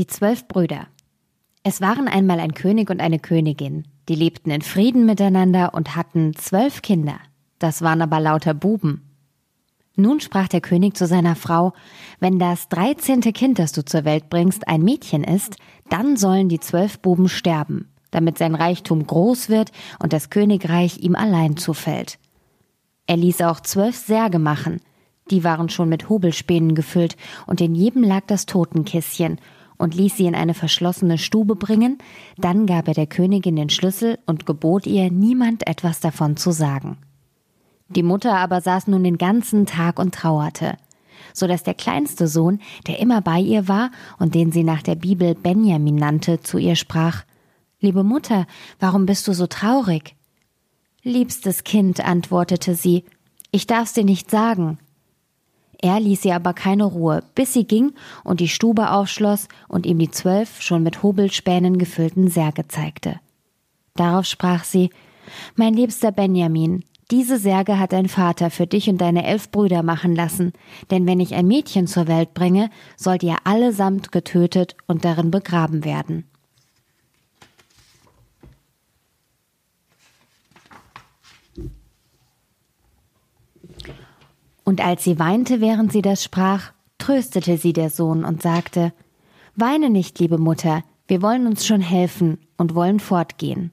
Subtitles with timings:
[0.00, 0.86] Die zwölf Brüder.
[1.62, 6.34] Es waren einmal ein König und eine Königin, die lebten in Frieden miteinander und hatten
[6.36, 7.16] zwölf Kinder.
[7.58, 9.02] Das waren aber lauter Buben.
[9.96, 11.74] Nun sprach der König zu seiner Frau,
[12.18, 15.56] wenn das dreizehnte Kind, das du zur Welt bringst, ein Mädchen ist,
[15.90, 21.14] dann sollen die zwölf Buben sterben, damit sein Reichtum groß wird und das Königreich ihm
[21.14, 22.18] allein zufällt.
[23.06, 24.80] Er ließ auch zwölf Särge machen,
[25.30, 29.38] die waren schon mit Hobelspänen gefüllt, und in jedem lag das Totenkisschen,
[29.80, 31.98] und ließ sie in eine verschlossene Stube bringen,
[32.36, 36.98] dann gab er der Königin den Schlüssel und gebot ihr, niemand etwas davon zu sagen.
[37.88, 40.76] Die Mutter aber saß nun den ganzen Tag und trauerte,
[41.32, 44.96] so dass der kleinste Sohn, der immer bei ihr war und den sie nach der
[44.96, 47.24] Bibel Benjamin nannte, zu ihr sprach
[47.80, 48.46] Liebe Mutter,
[48.78, 50.14] warum bist du so traurig?
[51.02, 53.06] Liebstes Kind, antwortete sie,
[53.50, 54.78] ich darf's dir nicht sagen.
[55.82, 59.98] Er ließ ihr aber keine Ruhe, bis sie ging und die Stube aufschloss und ihm
[59.98, 63.18] die zwölf schon mit Hobelspänen gefüllten Särge zeigte.
[63.94, 64.90] Darauf sprach sie
[65.56, 70.14] Mein liebster Benjamin, diese Särge hat dein Vater für dich und deine elf Brüder machen
[70.14, 70.52] lassen,
[70.92, 75.84] denn wenn ich ein Mädchen zur Welt bringe, sollt ihr allesamt getötet und darin begraben
[75.84, 76.29] werden.
[84.70, 88.92] Und als sie weinte, während sie das sprach, tröstete sie der Sohn und sagte
[89.56, 93.72] Weine nicht, liebe Mutter, wir wollen uns schon helfen und wollen fortgehen.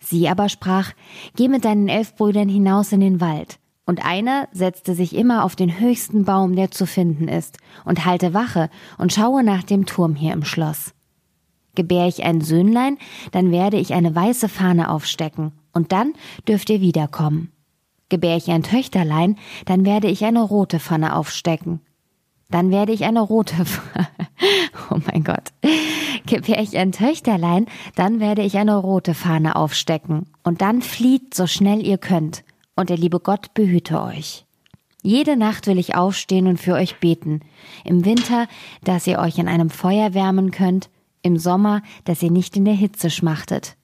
[0.00, 0.90] Sie aber sprach
[1.36, 3.60] Geh mit deinen elf Brüdern hinaus in den Wald.
[3.86, 8.34] Und einer setzte sich immer auf den höchsten Baum, der zu finden ist, und halte
[8.34, 10.94] Wache und schaue nach dem Turm hier im Schloss.
[11.76, 12.98] Gebär ich ein Söhnlein,
[13.30, 16.14] dann werde ich eine weiße Fahne aufstecken, und dann
[16.48, 17.52] dürft ihr wiederkommen.
[18.08, 21.80] Gebär ich ein Töchterlein, dann werde ich eine rote Pfanne aufstecken.
[22.50, 23.54] Dann werde ich eine rote,
[24.90, 25.52] oh mein Gott.
[26.26, 30.26] Gebär ich ein Töchterlein, dann werde ich eine rote Fahne aufstecken.
[30.42, 32.44] Und dann flieht so schnell ihr könnt.
[32.74, 34.46] Und der liebe Gott behüte euch.
[35.02, 37.40] Jede Nacht will ich aufstehen und für euch beten.
[37.84, 38.46] Im Winter,
[38.82, 40.88] dass ihr euch in einem Feuer wärmen könnt.
[41.22, 43.76] Im Sommer, dass ihr nicht in der Hitze schmachtet.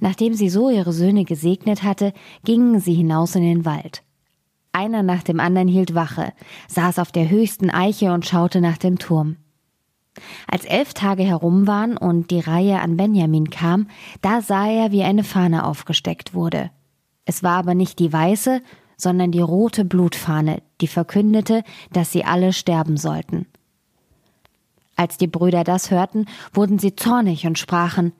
[0.00, 2.12] Nachdem sie so ihre Söhne gesegnet hatte,
[2.44, 4.02] gingen sie hinaus in den Wald.
[4.72, 6.32] Einer nach dem anderen hielt Wache,
[6.68, 9.36] saß auf der höchsten Eiche und schaute nach dem Turm.
[10.46, 13.88] Als elf Tage herum waren und die Reihe an Benjamin kam,
[14.20, 16.70] da sah er, wie eine Fahne aufgesteckt wurde.
[17.24, 18.62] Es war aber nicht die weiße,
[18.96, 23.46] sondern die rote Blutfahne, die verkündete, dass sie alle sterben sollten.
[24.96, 28.12] Als die Brüder das hörten, wurden sie zornig und sprachen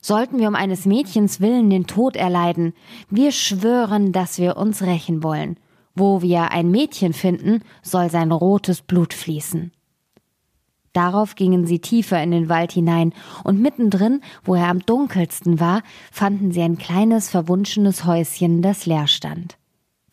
[0.00, 2.72] Sollten wir um eines Mädchens willen den Tod erleiden,
[3.10, 5.58] wir schwören, dass wir uns rächen wollen.
[5.94, 9.72] Wo wir ein Mädchen finden, soll sein rotes Blut fließen.
[10.92, 13.12] Darauf gingen sie tiefer in den Wald hinein,
[13.44, 19.06] und mittendrin, wo er am dunkelsten war, fanden sie ein kleines verwunschenes Häuschen, das leer
[19.06, 19.56] stand.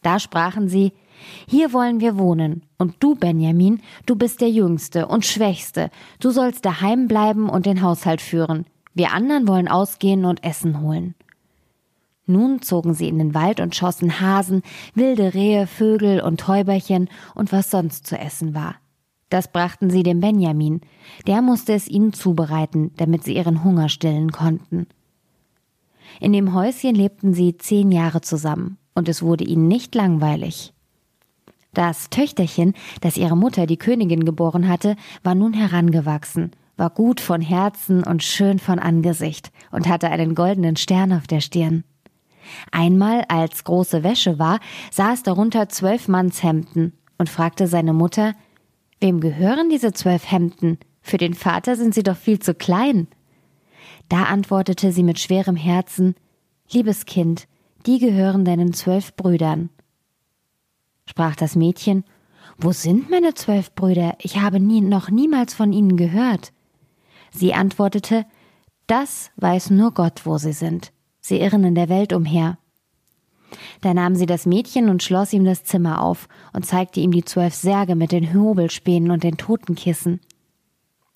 [0.03, 0.93] Da sprachen sie
[1.47, 5.89] Hier wollen wir wohnen, und du, Benjamin, du bist der Jüngste und Schwächste,
[6.19, 8.65] du sollst daheim bleiben und den Haushalt führen,
[8.97, 11.13] wir anderen wollen ausgehen und Essen holen.
[12.25, 14.63] Nun zogen sie in den Wald und schossen Hasen,
[14.95, 18.75] wilde Rehe, Vögel und Täuberchen und was sonst zu essen war.
[19.29, 20.81] Das brachten sie dem Benjamin,
[21.25, 24.87] der musste es ihnen zubereiten, damit sie ihren Hunger stillen konnten.
[26.19, 30.73] In dem Häuschen lebten sie zehn Jahre zusammen, und es wurde ihnen nicht langweilig.
[31.73, 37.41] Das Töchterchen, das ihre Mutter die Königin geboren hatte, war nun herangewachsen war gut von
[37.41, 41.83] Herzen und schön von Angesicht und hatte einen goldenen Stern auf der Stirn.
[42.71, 44.59] Einmal, als große Wäsche war,
[44.91, 48.35] saß darunter zwölf Mannshemden und fragte seine Mutter,
[48.99, 50.79] Wem gehören diese zwölf Hemden?
[51.01, 53.07] Für den Vater sind sie doch viel zu klein.
[54.09, 56.15] Da antwortete sie mit schwerem Herzen,
[56.71, 57.47] Liebes Kind,
[57.85, 59.69] die gehören deinen zwölf Brüdern.
[61.05, 62.03] Sprach das Mädchen,
[62.57, 64.15] Wo sind meine zwölf Brüder?
[64.19, 66.51] Ich habe nie, noch niemals von ihnen gehört.
[67.38, 68.25] Sie antwortete,
[68.88, 70.92] das weiß nur Gott, wo sie sind.
[71.19, 72.57] Sie irren in der Welt umher.
[73.81, 77.24] Da nahm sie das Mädchen und schloss ihm das Zimmer auf und zeigte ihm die
[77.24, 80.19] zwölf Särge mit den Hobelspänen und den Totenkissen.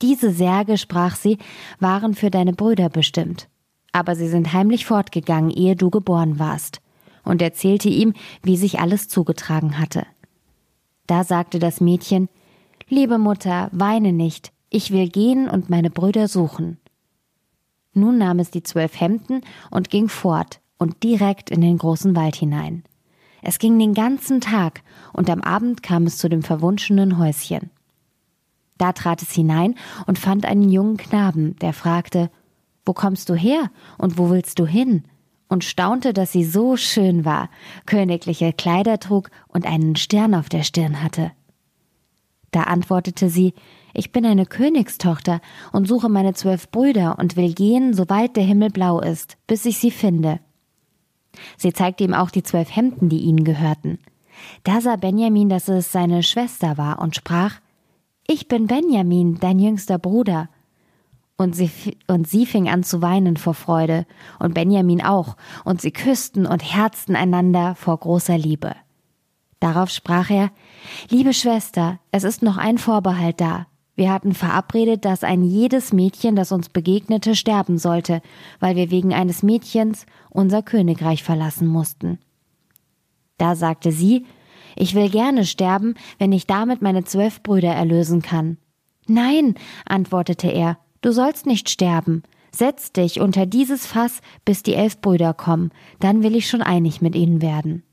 [0.04, 1.40] Diese Särge, sprach sie,
[1.80, 3.50] waren für deine Brüder bestimmt.
[3.92, 6.82] Aber sie sind heimlich fortgegangen, ehe du geboren warst,
[7.24, 8.14] und erzählte ihm,
[8.44, 10.06] wie sich alles zugetragen hatte.
[11.08, 12.30] Da sagte das Mädchen,
[12.88, 16.80] Liebe Mutter, weine nicht, ich will gehen und meine Brüder suchen.
[17.94, 22.36] Nun nahm es die zwölf Hemden und ging fort und direkt in den großen Wald
[22.36, 22.84] hinein.
[23.44, 24.82] Es ging den ganzen Tag
[25.14, 27.70] und am Abend kam es zu dem verwunschenen Häuschen.
[28.78, 29.76] Da trat es hinein
[30.08, 32.32] und fand einen jungen Knaben, der fragte
[32.86, 35.04] Wo kommst du her und wo willst du hin?
[35.52, 37.50] und staunte, dass sie so schön war,
[37.86, 41.34] königliche Kleider trug und einen Stern auf der Stirn hatte.
[42.52, 43.54] Da antwortete sie
[43.94, 45.42] Ich bin eine Königstochter
[45.72, 49.78] und suche meine zwölf Brüder und will gehen, soweit der Himmel blau ist, bis ich
[49.78, 50.40] sie finde.
[51.58, 54.00] Sie zeigte ihm auch die zwölf Hemden, die ihnen gehörten.
[54.64, 57.60] Da sah Benjamin, dass es seine Schwester war und sprach
[58.28, 60.50] Ich bin Benjamin, dein jüngster Bruder.
[61.38, 61.72] Und sie,
[62.08, 64.06] und sie fing an zu weinen vor Freude,
[64.38, 68.76] und Benjamin auch, und sie küssten und herzten einander vor großer Liebe.
[69.60, 70.52] Darauf sprach er,
[71.10, 73.66] Liebe Schwester, es ist noch ein Vorbehalt da.
[74.02, 78.24] Wir hatten verabredet, dass ein jedes Mädchen, das uns begegnete, sterben sollte,
[78.60, 82.18] weil wir wegen eines Mädchens unser Königreich verlassen mussten.
[83.38, 84.26] Da sagte sie,
[84.76, 88.58] ich will gerne sterben, wenn ich damit meine zwölf Brüder erlösen kann.
[89.06, 89.54] Nein,
[89.86, 92.24] antwortete er, Du sollst nicht sterben.
[92.52, 95.70] Setz dich unter dieses Fass, bis die elf Brüder kommen,
[96.00, 97.84] dann will ich schon einig mit ihnen werden.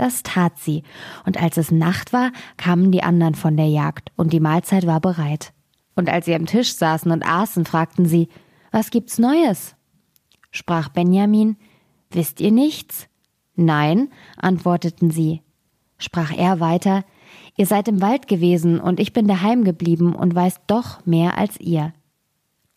[0.00, 0.82] Das tat sie,
[1.26, 4.98] und als es Nacht war, kamen die anderen von der Jagd, und die Mahlzeit war
[4.98, 5.52] bereit.
[5.94, 8.28] Und als sie am Tisch saßen und aßen, fragten sie,
[8.72, 9.76] Was gibt's Neues?
[10.50, 11.58] Sprach Benjamin,
[12.10, 13.08] Wisst ihr nichts?
[13.56, 14.08] Nein,
[14.38, 15.42] antworteten sie.
[15.98, 17.04] Sprach er weiter,
[17.58, 21.60] Ihr seid im Wald gewesen, und ich bin daheim geblieben und weiß doch mehr als
[21.60, 21.92] ihr.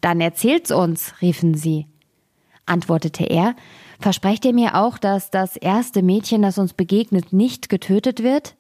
[0.02, 1.88] Dann erzählt's uns, riefen sie.
[2.66, 3.56] Antwortete er,
[4.04, 8.58] versprecht ihr mir auch, dass das erste Mädchen, das uns begegnet, nicht getötet wird?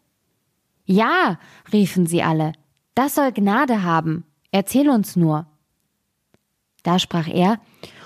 [0.86, 1.38] Ja,
[1.74, 2.54] riefen sie alle,
[2.95, 5.45] das soll Gnade haben, erzähl uns nur.
[6.84, 7.60] Da sprach er,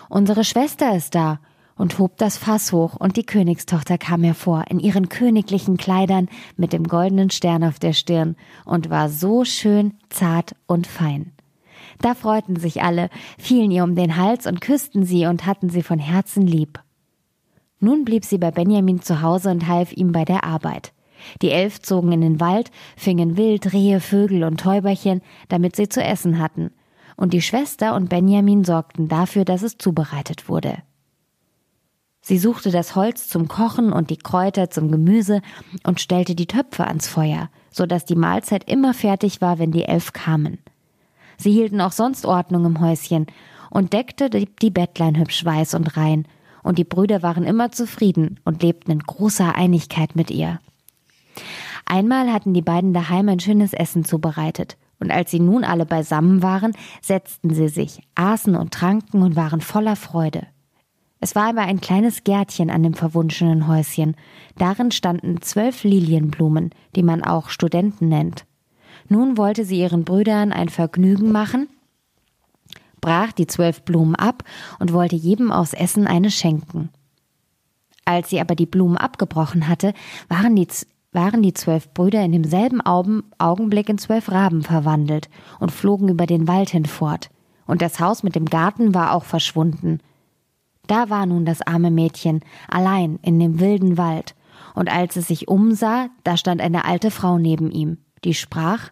[0.10, 1.40] unsere Schwester ist da,
[1.76, 6.74] und hob das Fass hoch, und die Königstochter kam hervor, in ihren königlichen Kleidern mit
[6.74, 8.36] dem goldenen Stern auf der Stirn,
[8.66, 11.34] und war so schön, zart und fein.
[12.02, 15.84] Da freuten sich alle, fielen ihr um den Hals und küssten sie und hatten sie
[15.84, 16.80] von Herzen lieb.
[17.80, 20.94] Nun blieb sie bei Benjamin zu Hause und half ihm bei der Arbeit.
[21.42, 26.04] Die Elf zogen in den Wald, fingen Wild, Rehe, Vögel und Täuberchen, damit sie zu
[26.04, 26.72] essen hatten.
[27.16, 30.78] Und die Schwester und Benjamin sorgten dafür, dass es zubereitet wurde.
[32.22, 35.42] Sie suchte das Holz zum Kochen und die Kräuter zum Gemüse
[35.84, 39.86] und stellte die Töpfe ans Feuer, so dass die Mahlzeit immer fertig war, wenn die
[39.86, 40.58] Elf kamen.
[41.38, 43.28] Sie hielten auch sonst Ordnung im Häuschen
[43.70, 46.28] und deckte die Bettlein hübsch weiß und rein,
[46.64, 50.60] und die Brüder waren immer zufrieden und lebten in großer Einigkeit mit ihr.
[51.86, 56.42] Einmal hatten die beiden daheim ein schönes Essen zubereitet, und als sie nun alle beisammen
[56.42, 60.48] waren, setzten sie sich, aßen und tranken und waren voller Freude.
[61.20, 64.16] Es war aber ein kleines Gärtchen an dem verwunschenen Häuschen.
[64.58, 68.46] Darin standen zwölf Lilienblumen, die man auch Studenten nennt.
[69.10, 71.70] Nun wollte sie ihren Brüdern ein Vergnügen machen,
[73.08, 74.44] brach die zwölf Blumen ab
[74.80, 76.90] und wollte jedem aus Essen eine schenken.
[78.04, 79.94] Als sie aber die Blumen abgebrochen hatte,
[80.28, 80.68] waren die,
[81.14, 85.30] waren die zwölf Brüder in demselben Augenblick in zwölf Raben verwandelt
[85.62, 87.30] und flogen über den Wald hinfort,
[87.66, 90.00] und das Haus mit dem Garten war auch verschwunden.
[90.88, 94.36] Da war nun das arme Mädchen, allein in dem wilden Wald,
[94.76, 98.90] und als es sich umsah, da stand eine alte Frau neben ihm, die sprach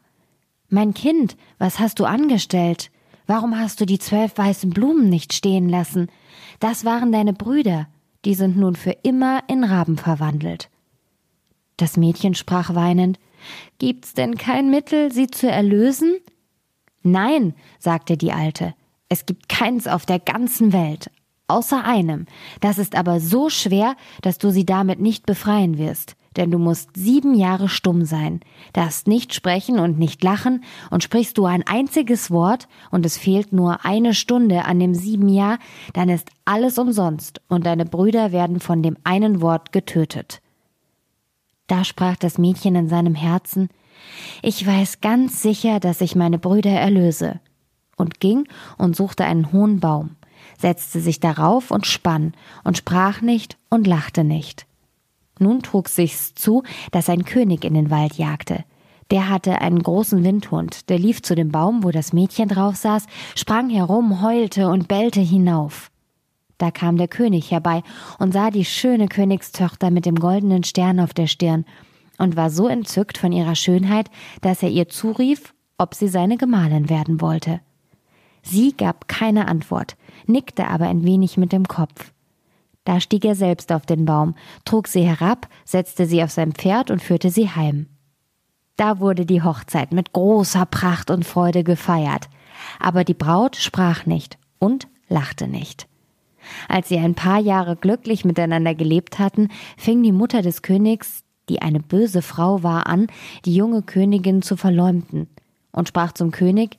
[0.69, 2.91] mein Kind, was hast du angestellt?
[3.27, 6.09] Warum hast du die zwölf weißen Blumen nicht stehen lassen?
[6.59, 7.87] Das waren deine Brüder,
[8.23, 10.69] die sind nun für immer in Raben verwandelt.
[11.77, 13.19] Das Mädchen sprach weinend
[13.77, 16.15] Gibt's denn kein Mittel, sie zu erlösen?
[17.03, 18.73] Nein, sagte die Alte,
[19.09, 21.11] es gibt keins auf der ganzen Welt,
[21.47, 22.25] außer einem.
[22.61, 26.89] Das ist aber so schwer, dass du sie damit nicht befreien wirst denn du musst
[26.95, 28.41] sieben Jahre stumm sein,
[28.73, 33.53] darfst nicht sprechen und nicht lachen, und sprichst du ein einziges Wort, und es fehlt
[33.53, 35.59] nur eine Stunde an dem sieben Jahr,
[35.93, 40.41] dann ist alles umsonst, und deine Brüder werden von dem einen Wort getötet.
[41.67, 43.69] Da sprach das Mädchen in seinem Herzen,
[44.41, 47.39] ich weiß ganz sicher, dass ich meine Brüder erlöse,
[47.97, 50.15] und ging und suchte einen hohen Baum,
[50.59, 54.65] setzte sich darauf und spann, und sprach nicht und lachte nicht.
[55.39, 58.63] Nun trug sich's zu, dass ein König in den Wald jagte.
[59.11, 63.05] Der hatte einen großen Windhund, der lief zu dem Baum, wo das Mädchen drauf saß,
[63.35, 65.91] sprang herum, heulte und bellte hinauf.
[66.57, 67.83] Da kam der König herbei
[68.17, 71.65] und sah die schöne Königstochter mit dem goldenen Stern auf der Stirn
[72.17, 74.09] und war so entzückt von ihrer Schönheit,
[74.41, 77.59] dass er ihr zurief, ob sie seine Gemahlin werden wollte.
[78.41, 82.13] Sie gab keine Antwort, nickte aber ein wenig mit dem Kopf.
[82.85, 86.91] Da stieg er selbst auf den Baum, trug sie herab, setzte sie auf sein Pferd
[86.91, 87.87] und führte sie heim.
[88.77, 92.29] Da wurde die Hochzeit mit großer Pracht und Freude gefeiert.
[92.79, 95.87] Aber die Braut sprach nicht und lachte nicht.
[96.67, 101.61] Als sie ein paar Jahre glücklich miteinander gelebt hatten, fing die Mutter des Königs, die
[101.61, 103.07] eine böse Frau war, an,
[103.45, 105.27] die junge Königin zu verleumden
[105.71, 106.77] und sprach zum König,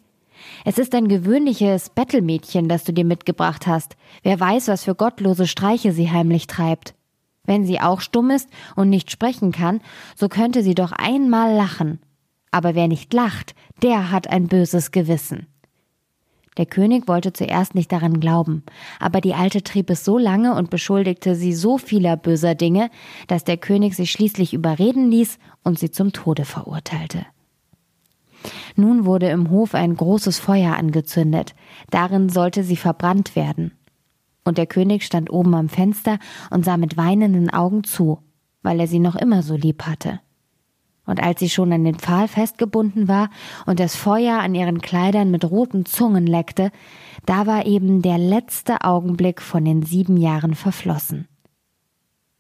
[0.64, 3.97] es ist ein gewöhnliches Bettelmädchen, das du dir mitgebracht hast.
[4.23, 6.95] Wer weiß, was für gottlose Streiche sie heimlich treibt.
[7.45, 9.81] Wenn sie auch stumm ist und nicht sprechen kann,
[10.16, 12.00] so könnte sie doch einmal lachen.
[12.50, 15.47] Aber wer nicht lacht, der hat ein böses Gewissen.
[16.57, 18.62] Der König wollte zuerst nicht daran glauben,
[18.99, 22.90] aber die Alte trieb es so lange und beschuldigte sie so vieler böser Dinge,
[23.26, 27.26] dass der König sie schließlich überreden ließ und sie zum Tode verurteilte.
[28.76, 31.54] Nun wurde im Hof ein großes Feuer angezündet,
[31.90, 33.73] darin sollte sie verbrannt werden.
[34.45, 36.18] Und der König stand oben am Fenster
[36.50, 38.18] und sah mit weinenden Augen zu,
[38.62, 40.21] weil er sie noch immer so lieb hatte.
[41.06, 43.30] Und als sie schon an den Pfahl festgebunden war
[43.64, 46.71] und das Feuer an ihren Kleidern mit roten Zungen leckte,
[47.25, 51.28] da war eben der letzte Augenblick von den sieben Jahren verflossen.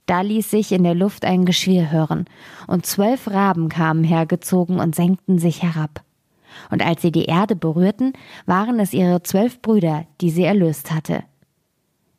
[0.04, 2.26] Da ließ sich in der Luft ein Geschwirr hören,
[2.66, 6.05] und zwölf Raben kamen hergezogen und senkten sich herab.
[6.70, 8.12] Und als sie die Erde berührten,
[8.46, 11.24] waren es ihre zwölf Brüder, die sie erlöst hatte.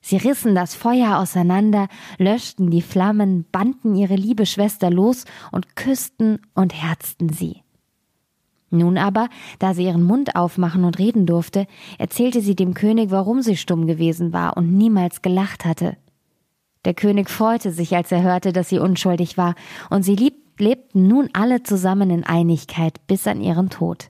[0.01, 6.39] Sie rissen das Feuer auseinander, löschten die Flammen, banden ihre liebe Schwester los und küssten
[6.53, 7.63] und herzten sie.
[8.69, 9.29] Nun aber,
[9.59, 11.67] da sie ihren Mund aufmachen und reden durfte,
[11.97, 15.97] erzählte sie dem König, warum sie stumm gewesen war und niemals gelacht hatte.
[16.85, 19.55] Der König freute sich, als er hörte, dass sie unschuldig war,
[19.89, 20.15] und sie
[20.57, 24.09] lebten nun alle zusammen in Einigkeit bis an ihren Tod.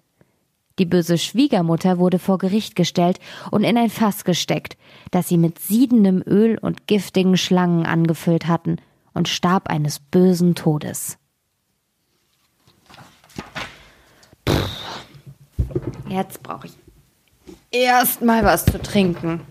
[0.79, 3.19] Die böse Schwiegermutter wurde vor Gericht gestellt
[3.51, 4.77] und in ein Fass gesteckt,
[5.11, 8.77] das sie mit siedendem Öl und giftigen Schlangen angefüllt hatten,
[9.13, 11.17] und starb eines bösen Todes.
[14.45, 14.53] Puh.
[16.07, 16.73] Jetzt brauche ich
[17.71, 19.41] erst mal was zu trinken.